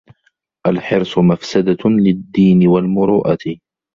الْحِرْصُ 0.67 1.17
مَفْسَدَةٌ 1.17 1.77
لِلدِّينِ 1.85 2.67
وَالْمُرُوءَةِ 2.67 3.57